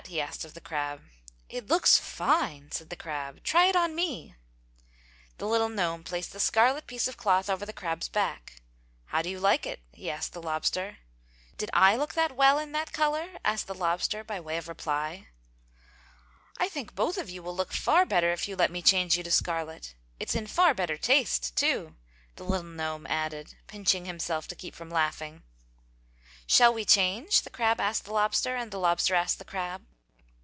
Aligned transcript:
he 0.07 0.19
asked 0.19 0.43
of 0.43 0.53
the 0.53 0.59
crab. 0.59 0.99
"It 1.47 1.67
looks 1.67 1.97
fine!" 1.97 2.69
said 2.71 2.89
the 2.89 2.97
crab. 2.97 3.43
"Try 3.45 3.67
it 3.67 3.77
on 3.77 3.95
me!" 3.95 4.35
The 5.37 5.45
little 5.47 5.69
gnome 5.69 6.03
placed 6.03 6.33
the 6.33 6.39
scarlet 6.39 6.85
piece 6.85 7.07
of 7.07 7.15
cloth 7.15 7.49
over 7.49 7.65
the 7.65 7.71
crab's 7.71 8.09
back. 8.09 8.61
"How 9.05 9.21
do 9.21 9.29
you 9.29 9.39
like 9.39 9.65
it?" 9.65 9.79
he 9.93 10.09
asked 10.11 10.33
the 10.33 10.41
lobster. 10.41 10.97
"Did 11.57 11.69
I 11.71 11.95
look 11.95 12.13
that 12.15 12.35
well 12.35 12.59
in 12.59 12.73
that 12.73 12.91
color?" 12.91 13.37
asked 13.45 13.67
the 13.67 13.73
lobster 13.75 14.21
by 14.21 14.37
way 14.37 14.57
of 14.57 14.67
reply. 14.67 15.29
"I 16.57 16.67
think 16.67 16.93
both 16.93 17.17
of 17.17 17.29
you 17.29 17.41
will 17.41 17.55
look 17.55 17.71
far 17.71 18.03
better 18.05 18.33
if 18.33 18.49
you 18.49 18.57
let 18.57 18.71
me 18.71 18.81
change 18.81 19.15
you 19.15 19.23
to 19.23 19.31
scarlet. 19.31 19.95
It's 20.19 20.35
in 20.35 20.45
far 20.47 20.73
better 20.73 20.97
taste, 20.97 21.55
too!" 21.55 21.95
the 22.35 22.43
little 22.43 22.65
gnome 22.65 23.07
added, 23.07 23.55
pinching 23.67 24.03
himself 24.05 24.45
to 24.49 24.55
keep 24.57 24.75
from 24.75 24.89
laughing. 24.89 25.43
"Shall 26.47 26.73
we 26.73 26.83
change?" 26.83 27.43
the 27.43 27.49
crab 27.49 27.79
asked 27.79 28.03
the 28.03 28.13
lobster 28.13 28.57
and 28.57 28.71
the 28.71 28.79
lobster 28.79 29.15
asked 29.15 29.39
the 29.39 29.45
crab. 29.45 29.85